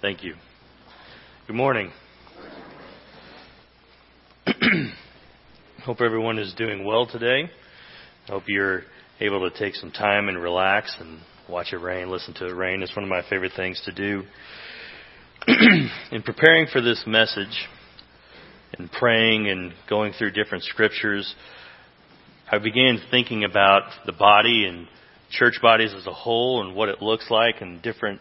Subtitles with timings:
[0.00, 0.34] Thank you.
[1.46, 1.92] Good morning.
[5.84, 7.50] Hope everyone is doing well today.
[8.26, 8.84] Hope you're
[9.20, 11.18] able to take some time and relax and
[11.50, 12.82] watch it rain, listen to it rain.
[12.82, 14.22] It's one of my favorite things to do.
[16.10, 17.68] In preparing for this message
[18.78, 21.34] and praying and going through different scriptures,
[22.50, 24.86] I began thinking about the body and
[25.30, 28.20] church bodies as a whole and what it looks like and different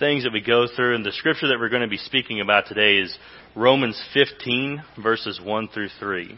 [0.00, 0.96] things that we go through.
[0.96, 3.16] And the scripture that we're going to be speaking about today is
[3.54, 6.36] Romans 15 verses 1 through 3.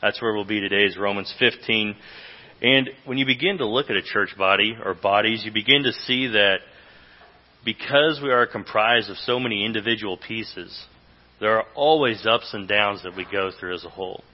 [0.00, 1.94] That's where we'll be today is Romans 15.
[2.62, 5.92] And when you begin to look at a church body or bodies, you begin to
[5.92, 6.60] see that
[7.64, 10.86] because we are comprised of so many individual pieces,
[11.38, 14.24] there are always ups and downs that we go through as a whole.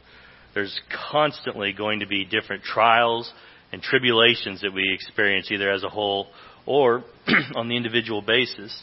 [0.55, 3.31] There's constantly going to be different trials
[3.73, 6.29] and tribulations that we experience either as a whole
[6.69, 7.03] or
[7.55, 8.79] on the individual basis.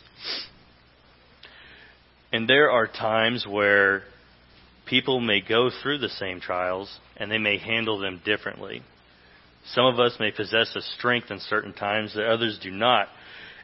[2.33, 4.01] And there are times where
[4.87, 8.81] people may go through the same trials and they may handle them differently.
[9.67, 13.07] Some of us may possess a strength in certain times that others do not.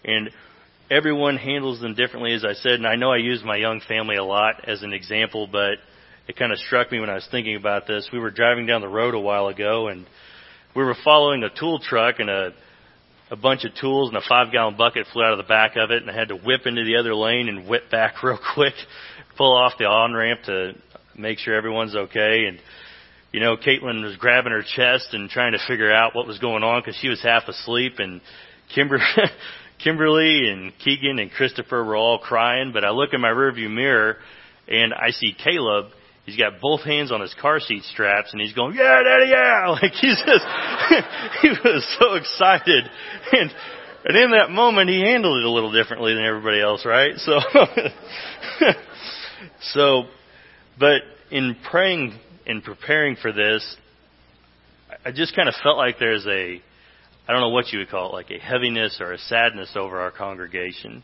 [0.06, 0.30] And
[0.92, 2.74] everyone handles them differently, as I said.
[2.74, 5.74] And I know I use my young family a lot as an example, but
[6.28, 8.08] it kind of struck me when I was thinking about this.
[8.14, 10.06] We were driving down the road a while ago and
[10.76, 12.52] we were following a tool truck and a
[13.32, 15.90] a bunch of tools and a five gallon bucket flew out of the back of
[15.90, 18.74] it and I had to whip into the other lane and whip back real quick,
[19.38, 20.74] pull off the on ramp to
[21.18, 22.46] make sure everyone's okay.
[22.48, 22.60] And,
[23.32, 26.64] you know, Caitlin was grabbing her chest and trying to figure out what was going
[26.64, 28.20] on because she was half asleep and
[28.76, 29.00] Kimber,
[29.84, 34.18] Kimberly and Keegan and Christopher were all crying, but I look in my rearview mirror
[34.68, 35.92] and I see Caleb
[36.26, 39.70] He's got both hands on his car seat straps and he's going, yeah, daddy, yeah.
[39.82, 40.46] Like he's just,
[41.42, 42.86] he was so excited.
[43.32, 43.52] And,
[44.06, 47.14] and in that moment, he handled it a little differently than everybody else, right?
[47.18, 47.40] So,
[49.62, 50.04] so,
[50.80, 53.78] but in praying and preparing for this,
[55.04, 56.62] I just kind of felt like there's a,
[57.28, 60.00] I don't know what you would call it, like a heaviness or a sadness over
[60.00, 61.04] our congregation.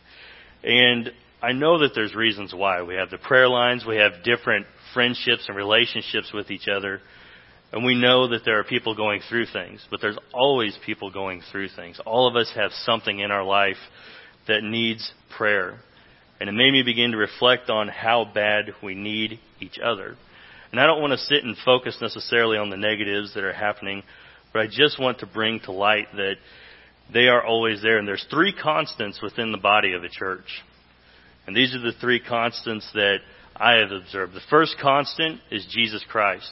[0.63, 1.11] And
[1.41, 2.81] I know that there's reasons why.
[2.81, 4.65] We have the prayer lines, we have different
[4.97, 6.99] friendships and relationships with each other.
[7.71, 11.43] And we know that there are people going through things, but there's always people going
[11.51, 12.01] through things.
[12.03, 13.77] All of us have something in our life
[14.47, 15.77] that needs prayer.
[16.39, 20.15] And it made me begin to reflect on how bad we need each other.
[20.71, 24.01] And I don't want to sit and focus necessarily on the negatives that are happening,
[24.51, 26.37] but I just want to bring to light that
[27.13, 27.99] they are always there.
[27.99, 30.63] And there's three constants within the body of the church.
[31.45, 33.19] And these are the three constants that
[33.59, 34.33] I have observed.
[34.33, 36.51] The first constant is Jesus Christ.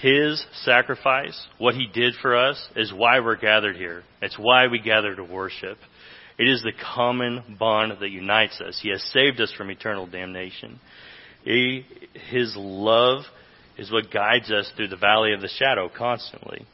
[0.00, 4.02] His sacrifice, what he did for us, is why we're gathered here.
[4.22, 5.78] It's why we gather to worship.
[6.38, 8.80] It is the common bond that unites us.
[8.82, 10.80] He has saved us from eternal damnation.
[11.44, 11.84] He,
[12.30, 13.24] his love
[13.76, 16.66] is what guides us through the valley of the shadow constantly.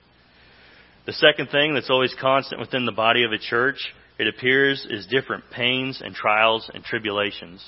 [1.06, 5.06] The second thing that's always constant within the body of a church, it appears, is
[5.06, 7.64] different pains and trials and tribulations.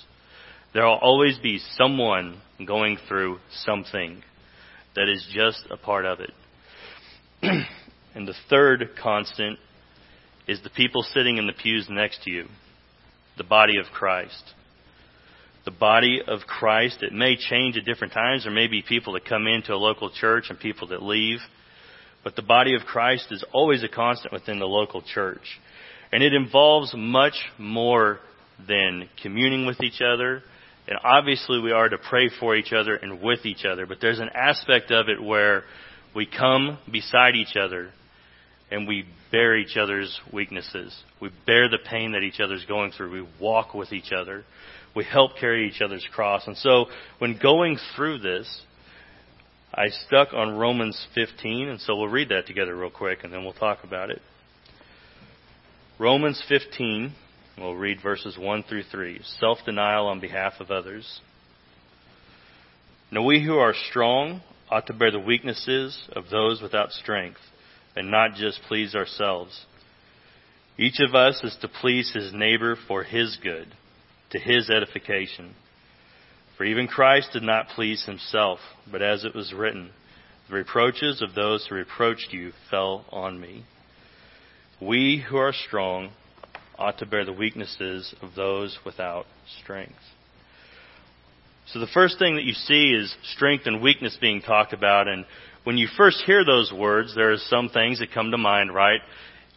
[0.74, 4.22] There will always be someone going through something
[4.94, 6.32] that is just a part of it.
[8.14, 9.58] and the third constant
[10.46, 12.46] is the people sitting in the pews next to you,
[13.36, 14.42] the body of Christ.
[15.64, 18.44] The body of Christ, it may change at different times.
[18.44, 21.40] There may be people that come into a local church and people that leave.
[22.24, 25.60] But the body of Christ is always a constant within the local church.
[26.10, 28.20] And it involves much more
[28.66, 30.42] than communing with each other,
[30.88, 34.20] and obviously we are to pray for each other and with each other, but there's
[34.20, 35.64] an aspect of it where
[36.14, 37.90] we come beside each other
[38.70, 40.98] and we bear each other's weaknesses.
[41.20, 43.12] We bear the pain that each other's going through.
[43.12, 44.44] We walk with each other.
[44.96, 46.46] We help carry each other's cross.
[46.46, 46.86] And so
[47.18, 48.62] when going through this,
[49.74, 53.44] I stuck on Romans 15, and so we'll read that together real quick and then
[53.44, 54.22] we'll talk about it.
[55.98, 57.12] Romans 15,
[57.60, 59.20] We'll read verses 1 through 3.
[59.40, 61.20] Self denial on behalf of others.
[63.10, 67.40] Now we who are strong ought to bear the weaknesses of those without strength,
[67.96, 69.64] and not just please ourselves.
[70.78, 73.74] Each of us is to please his neighbor for his good,
[74.30, 75.54] to his edification.
[76.56, 79.90] For even Christ did not please himself, but as it was written,
[80.48, 83.64] the reproaches of those who reproached you fell on me.
[84.80, 86.10] We who are strong
[86.78, 89.26] ought to bear the weaknesses of those without
[89.62, 89.98] strength.
[91.72, 95.06] So the first thing that you see is strength and weakness being talked about.
[95.06, 95.26] And
[95.64, 99.00] when you first hear those words, there are some things that come to mind, right?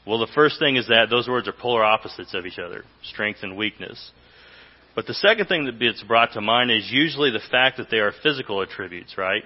[0.06, 3.40] Well, the first thing is that those words are polar opposites of each other strength
[3.44, 4.12] and weakness.
[4.94, 8.00] But the second thing that gets brought to mind is usually the fact that they
[8.00, 9.44] are physical attributes, right?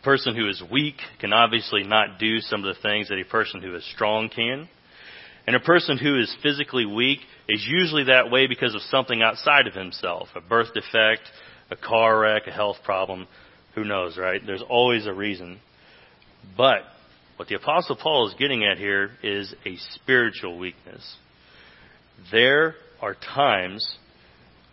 [0.00, 3.24] A person who is weak can obviously not do some of the things that a
[3.24, 4.66] person who is strong can.
[5.46, 9.66] And a person who is physically weak is usually that way because of something outside
[9.66, 11.22] of himself a birth defect,
[11.70, 13.26] a car wreck, a health problem.
[13.74, 14.40] Who knows, right?
[14.44, 15.60] There's always a reason.
[16.56, 16.82] But
[17.36, 21.16] what the Apostle Paul is getting at here is a spiritual weakness.
[22.30, 23.96] There are times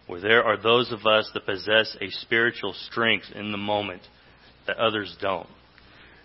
[0.07, 4.01] where there are those of us that possess a spiritual strength in the moment
[4.65, 5.47] that others don't.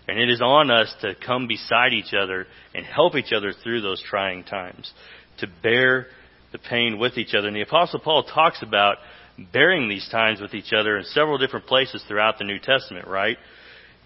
[0.07, 3.81] And it is on us to come beside each other and help each other through
[3.81, 4.91] those trying times,
[5.39, 6.07] to bear
[6.51, 7.47] the pain with each other.
[7.47, 8.97] And the Apostle Paul talks about
[9.51, 13.37] bearing these times with each other in several different places throughout the New Testament, right?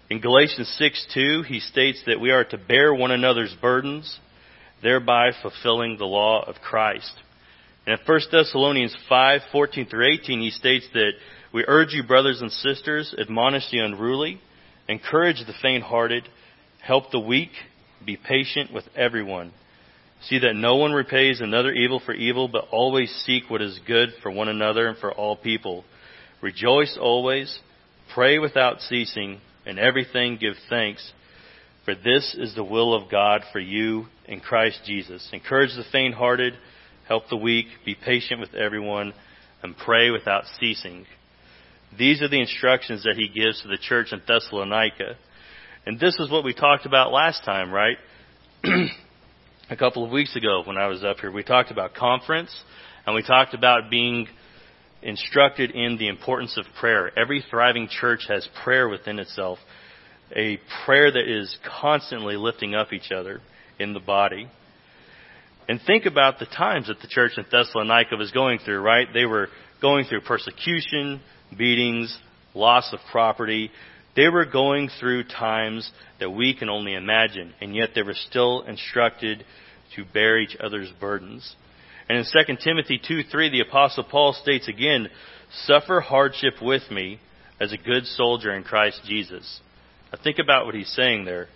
[0.08, 4.18] In Galatians 6 2, he states that we are to bear one another's burdens,
[4.82, 7.12] thereby fulfilling the law of Christ.
[7.86, 11.12] And in 1 Thessalonians 5 14 through 18, he states that
[11.52, 14.40] we urge you, brothers and sisters, admonish the unruly
[14.88, 16.28] Encourage the faint hearted.
[16.82, 17.50] Help the weak.
[18.04, 19.52] Be patient with everyone.
[20.22, 24.10] See that no one repays another evil for evil, but always seek what is good
[24.22, 25.84] for one another and for all people.
[26.40, 27.58] Rejoice always.
[28.14, 29.40] Pray without ceasing.
[29.66, 31.12] In everything give thanks.
[31.84, 35.28] For this is the will of God for you in Christ Jesus.
[35.32, 36.54] Encourage the faint hearted.
[37.06, 37.66] Help the weak.
[37.84, 39.12] Be patient with everyone.
[39.62, 41.06] And pray without ceasing.
[41.96, 45.16] These are the instructions that he gives to the church in Thessalonica.
[45.86, 47.96] And this is what we talked about last time, right?
[49.70, 51.30] a couple of weeks ago when I was up here.
[51.30, 52.54] We talked about conference
[53.06, 54.26] and we talked about being
[55.02, 57.16] instructed in the importance of prayer.
[57.18, 59.58] Every thriving church has prayer within itself,
[60.34, 63.40] a prayer that is constantly lifting up each other
[63.78, 64.50] in the body.
[65.68, 69.06] And think about the times that the church in Thessalonica was going through, right?
[69.12, 69.48] They were
[69.80, 71.20] going through persecution,
[71.56, 72.16] beatings,
[72.54, 73.70] loss of property.
[74.16, 75.90] They were going through times
[76.20, 79.44] that we can only imagine, and yet they were still instructed
[79.96, 81.54] to bear each other's burdens.
[82.08, 85.08] And in 2 Timothy 2 3, the Apostle Paul states again,
[85.64, 87.20] Suffer hardship with me
[87.60, 89.60] as a good soldier in Christ Jesus.
[90.12, 91.48] Now think about what he's saying there.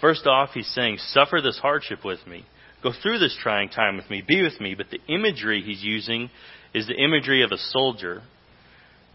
[0.00, 2.44] First off, he's saying, Suffer this hardship with me.
[2.82, 4.22] Go through this trying time with me.
[4.26, 4.74] Be with me.
[4.74, 6.30] But the imagery he's using
[6.74, 8.22] is the imagery of a soldier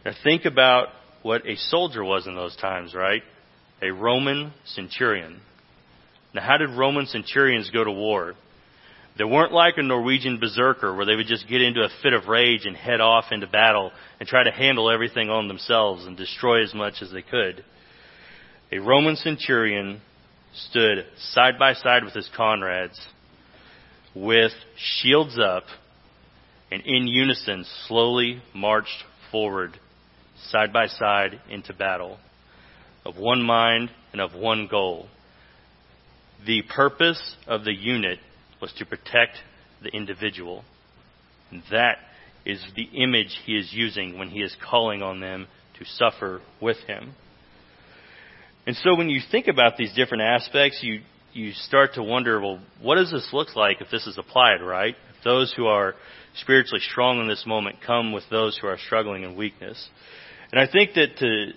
[0.05, 0.89] now think about
[1.21, 3.21] what a soldier was in those times, right?
[3.81, 5.41] A Roman centurion.
[6.33, 8.35] Now, how did Roman centurions go to war?
[9.17, 12.27] They weren't like a Norwegian berserker where they would just get into a fit of
[12.27, 16.63] rage and head off into battle and try to handle everything on themselves and destroy
[16.63, 17.65] as much as they could.
[18.71, 20.01] A Roman centurion
[20.53, 22.99] stood side by side with his comrades
[24.15, 25.63] with shields up
[26.71, 29.77] and in unison slowly marched forward
[30.47, 32.17] side by side into battle,
[33.05, 35.07] of one mind and of one goal.
[36.45, 38.19] The purpose of the unit
[38.61, 39.37] was to protect
[39.81, 40.63] the individual.
[41.51, 41.97] And that
[42.45, 45.47] is the image he is using when he is calling on them
[45.77, 47.13] to suffer with him.
[48.65, 51.01] And so when you think about these different aspects, you,
[51.33, 54.95] you start to wonder, well, what does this look like if this is applied, right?
[55.17, 55.95] If those who are
[56.35, 59.89] spiritually strong in this moment come with those who are struggling in weakness.
[60.51, 61.51] And I think that to,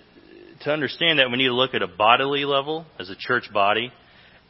[0.65, 3.91] to understand that, we need to look at a bodily level as a church body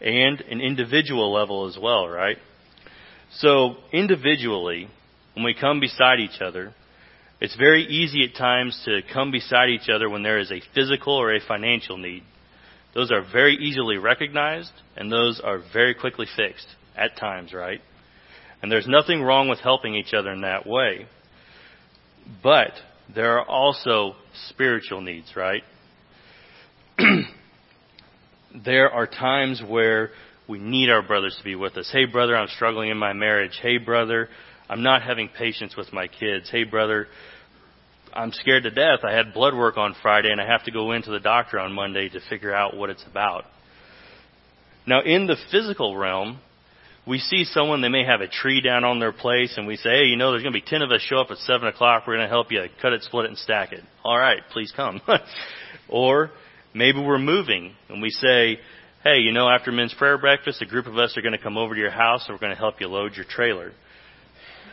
[0.02, 2.38] and an individual level as well, right?
[3.38, 4.90] So, individually,
[5.34, 6.74] when we come beside each other,
[7.40, 11.14] it's very easy at times to come beside each other when there is a physical
[11.14, 12.24] or a financial need.
[12.94, 17.82] Those are very easily recognized, and those are very quickly fixed at times, right?
[18.62, 21.08] And there's nothing wrong with helping each other in that way.
[22.42, 22.72] But
[23.16, 24.16] there are also
[24.50, 25.64] spiritual needs, right?
[28.66, 30.12] there are times where
[30.48, 31.90] we need our brothers to be with us.
[31.92, 33.58] Hey, brother, I'm struggling in my marriage.
[33.62, 34.30] Hey, brother,
[34.70, 36.50] I'm not having patience with my kids.
[36.50, 37.08] Hey, brother,
[38.14, 39.00] I'm scared to death.
[39.04, 41.74] I had blood work on Friday and I have to go into the doctor on
[41.74, 43.46] Monday to figure out what it's about.
[44.86, 46.40] Now, in the physical realm,
[47.06, 49.90] we see someone, they may have a tree down on their place, and we say,
[49.90, 52.04] hey, you know, there's going to be 10 of us show up at 7 o'clock.
[52.08, 53.82] We're going to help you cut it, split it, and stack it.
[54.04, 55.02] All right, please come.
[55.90, 56.32] or
[56.74, 58.58] maybe we're moving, and we say,
[59.04, 61.58] hey, you know, after men's prayer breakfast, a group of us are going to come
[61.58, 63.74] over to your house, and we're going to help you load your trailer.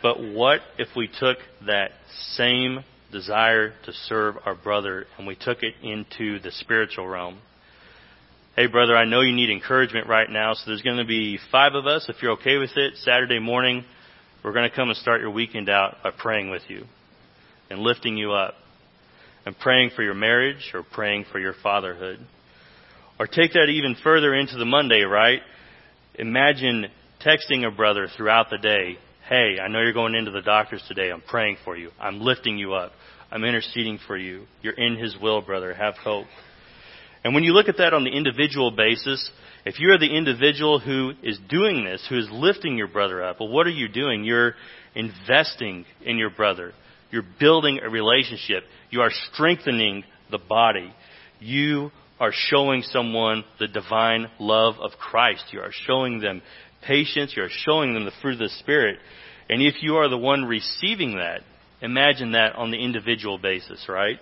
[0.01, 1.91] But what if we took that
[2.35, 7.39] same desire to serve our brother and we took it into the spiritual realm?
[8.53, 11.73] Hey, brother, I know you need encouragement right now, so there's going to be five
[11.73, 13.85] of us, if you're okay with it, Saturday morning,
[14.43, 16.83] we're going to come and start your weekend out by praying with you
[17.69, 18.55] and lifting you up
[19.45, 22.19] and praying for your marriage or praying for your fatherhood.
[23.17, 25.39] Or take that even further into the Monday, right?
[26.15, 26.87] Imagine
[27.25, 28.97] texting a brother throughout the day.
[29.29, 31.09] Hey, I know you're going into the doctor's today.
[31.09, 31.91] I'm praying for you.
[32.01, 32.91] I'm lifting you up.
[33.31, 34.43] I'm interceding for you.
[34.61, 35.73] You're in His will, brother.
[35.73, 36.25] Have hope.
[37.23, 39.29] And when you look at that on the individual basis,
[39.65, 43.49] if you're the individual who is doing this, who is lifting your brother up, well,
[43.49, 44.23] what are you doing?
[44.23, 44.55] You're
[44.95, 46.73] investing in your brother.
[47.11, 48.63] You're building a relationship.
[48.89, 50.93] You are strengthening the body.
[51.39, 55.45] You are showing someone the divine love of Christ.
[55.51, 56.41] You are showing them
[56.83, 57.33] patience.
[57.35, 58.97] You are showing them the fruit of the Spirit.
[59.49, 61.41] And if you are the one receiving that,
[61.81, 64.17] imagine that on the individual basis, right?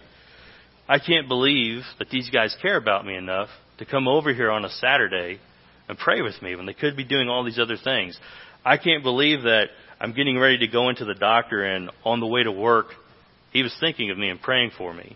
[0.89, 4.65] I can't believe that these guys care about me enough to come over here on
[4.65, 5.39] a Saturday
[5.87, 8.19] and pray with me when they could be doing all these other things.
[8.65, 9.67] I can't believe that
[10.01, 12.87] I'm getting ready to go into the doctor and on the way to work,
[13.53, 15.15] he was thinking of me and praying for me.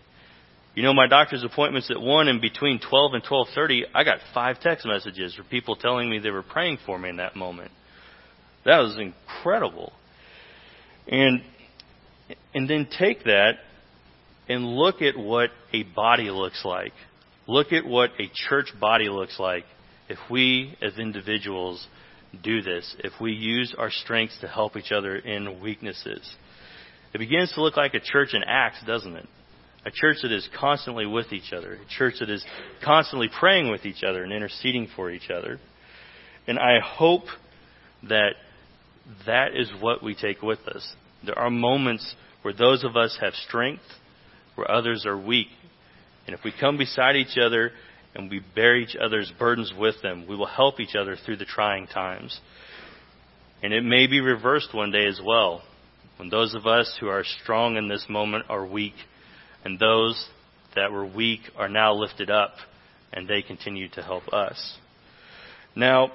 [0.76, 4.60] You know, my doctor's appointment's at 1 and between 12 and 12:30, I got five
[4.60, 7.72] text messages from people telling me they were praying for me in that moment.
[8.64, 9.92] That was incredible.
[11.08, 11.42] And
[12.54, 13.58] and then take that
[14.48, 16.92] and look at what a body looks like.
[17.46, 19.64] Look at what a church body looks like
[20.08, 21.86] if we as individuals
[22.42, 26.34] do this, if we use our strengths to help each other in weaknesses.
[27.12, 29.26] It begins to look like a church in Acts, doesn't it?
[29.86, 32.44] A church that is constantly with each other, a church that is
[32.82, 35.60] constantly praying with each other and interceding for each other.
[36.46, 37.24] And I hope
[38.08, 38.32] that
[39.26, 40.94] that is what we take with us.
[41.24, 43.82] There are moments where those of us have strength
[44.54, 45.48] where others are weak.
[46.26, 47.72] And if we come beside each other
[48.14, 51.44] and we bear each other's burdens with them, we will help each other through the
[51.44, 52.40] trying times.
[53.62, 55.62] And it may be reversed one day as well,
[56.16, 58.94] when those of us who are strong in this moment are weak,
[59.64, 60.28] and those
[60.76, 62.54] that were weak are now lifted up,
[63.12, 64.76] and they continue to help us.
[65.74, 66.12] Now,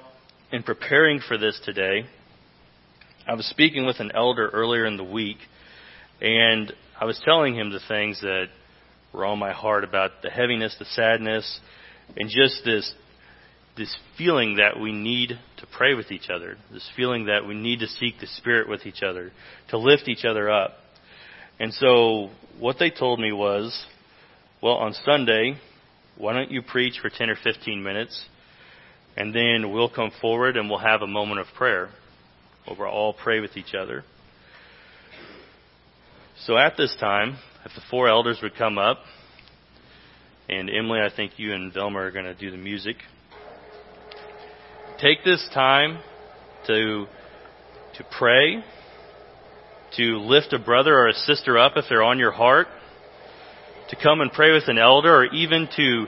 [0.52, 2.04] in preparing for this today,
[3.26, 5.38] I was speaking with an elder earlier in the week,
[6.20, 8.48] and I was telling him the things that
[9.14, 11.58] were on my heart about the heaviness, the sadness,
[12.14, 12.92] and just this
[13.76, 17.78] this feeling that we need to pray with each other, this feeling that we need
[17.78, 19.32] to seek the Spirit with each other,
[19.70, 20.72] to lift each other up.
[21.58, 22.28] And so
[22.58, 23.86] what they told me was,
[24.60, 25.54] well, on Sunday,
[26.18, 28.22] why don't you preach for 10 or 15 minutes,
[29.16, 31.88] and then we'll come forward and we'll have a moment of prayer
[32.66, 34.04] where we'll all pray with each other.
[36.46, 38.98] So at this time, if the four elders would come up,
[40.48, 42.96] and Emily, I think you and Velma are going to do the music.
[45.00, 45.98] Take this time
[46.66, 47.06] to
[47.98, 48.64] to pray,
[49.98, 52.68] to lift a brother or a sister up if they're on your heart,
[53.90, 56.06] to come and pray with an elder, or even to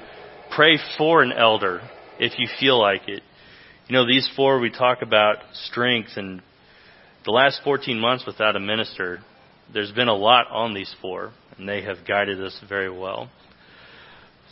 [0.55, 1.83] pray for an elder
[2.19, 3.23] if you feel like it.
[3.87, 6.41] You know, these four we talk about strength, and
[7.27, 9.21] the last 14 months without a minister
[9.73, 13.31] there's been a lot on these four, and they have guided us very well.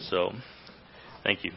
[0.08, 0.32] So,
[1.22, 1.52] thank you.